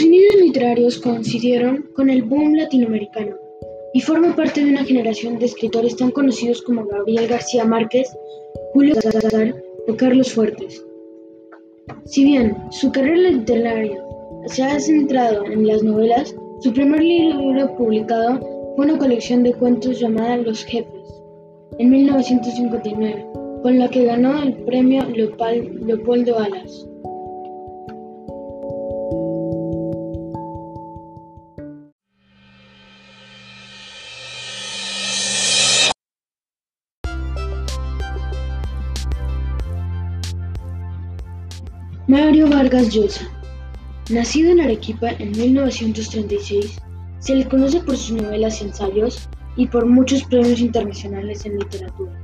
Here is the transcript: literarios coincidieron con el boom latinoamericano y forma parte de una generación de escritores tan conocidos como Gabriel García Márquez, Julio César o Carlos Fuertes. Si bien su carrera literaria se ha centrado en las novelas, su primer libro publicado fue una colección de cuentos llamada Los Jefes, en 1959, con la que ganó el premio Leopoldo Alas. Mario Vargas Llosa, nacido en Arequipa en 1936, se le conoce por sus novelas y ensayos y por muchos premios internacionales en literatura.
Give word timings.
literarios 0.00 0.98
coincidieron 0.98 1.88
con 1.94 2.08
el 2.08 2.22
boom 2.22 2.54
latinoamericano 2.54 3.36
y 3.92 4.00
forma 4.00 4.34
parte 4.34 4.64
de 4.64 4.70
una 4.70 4.84
generación 4.84 5.38
de 5.38 5.46
escritores 5.46 5.96
tan 5.96 6.10
conocidos 6.10 6.62
como 6.62 6.86
Gabriel 6.86 7.28
García 7.28 7.64
Márquez, 7.64 8.08
Julio 8.72 8.94
César 8.94 9.54
o 9.88 9.96
Carlos 9.96 10.32
Fuertes. 10.32 10.82
Si 12.06 12.24
bien 12.24 12.56
su 12.70 12.90
carrera 12.90 13.30
literaria 13.30 14.02
se 14.46 14.62
ha 14.62 14.80
centrado 14.80 15.44
en 15.44 15.66
las 15.66 15.82
novelas, 15.82 16.34
su 16.60 16.72
primer 16.72 17.02
libro 17.02 17.76
publicado 17.76 18.40
fue 18.76 18.86
una 18.86 18.98
colección 18.98 19.42
de 19.42 19.52
cuentos 19.52 20.00
llamada 20.00 20.38
Los 20.38 20.64
Jefes, 20.64 21.22
en 21.78 21.90
1959, 21.90 23.26
con 23.62 23.78
la 23.78 23.88
que 23.88 24.04
ganó 24.04 24.42
el 24.42 24.54
premio 24.64 25.04
Leopoldo 25.06 26.38
Alas. 26.38 26.88
Mario 42.08 42.48
Vargas 42.48 42.92
Llosa, 42.92 43.28
nacido 44.10 44.50
en 44.50 44.60
Arequipa 44.60 45.10
en 45.10 45.30
1936, 45.30 46.80
se 47.20 47.36
le 47.36 47.48
conoce 47.48 47.78
por 47.78 47.96
sus 47.96 48.20
novelas 48.20 48.60
y 48.60 48.64
ensayos 48.64 49.28
y 49.54 49.68
por 49.68 49.86
muchos 49.86 50.24
premios 50.24 50.58
internacionales 50.58 51.46
en 51.46 51.60
literatura. 51.60 52.21